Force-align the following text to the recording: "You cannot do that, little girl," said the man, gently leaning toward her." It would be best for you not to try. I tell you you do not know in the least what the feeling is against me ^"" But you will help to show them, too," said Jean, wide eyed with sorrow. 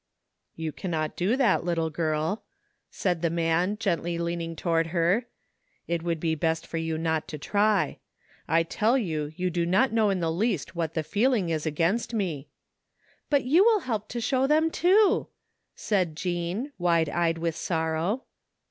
"You 0.55 0.71
cannot 0.71 1.15
do 1.15 1.37
that, 1.37 1.63
little 1.63 1.91
girl," 1.91 2.43
said 2.89 3.21
the 3.21 3.29
man, 3.29 3.77
gently 3.79 4.17
leaning 4.17 4.55
toward 4.55 4.87
her." 4.87 5.27
It 5.87 6.01
would 6.01 6.19
be 6.19 6.33
best 6.33 6.65
for 6.65 6.77
you 6.77 6.97
not 6.97 7.27
to 7.27 7.37
try. 7.37 7.99
I 8.47 8.63
tell 8.63 8.97
you 8.97 9.31
you 9.35 9.51
do 9.51 9.63
not 9.63 9.91
know 9.93 10.09
in 10.09 10.19
the 10.19 10.31
least 10.31 10.75
what 10.75 10.95
the 10.95 11.03
feeling 11.03 11.49
is 11.49 11.67
against 11.67 12.15
me 12.15 12.47
^"" 12.49 12.53
But 13.29 13.43
you 13.43 13.63
will 13.63 13.81
help 13.81 14.07
to 14.07 14.19
show 14.19 14.47
them, 14.47 14.71
too," 14.71 15.27
said 15.75 16.15
Jean, 16.15 16.71
wide 16.79 17.07
eyed 17.07 17.37
with 17.37 17.55
sorrow. 17.55 18.23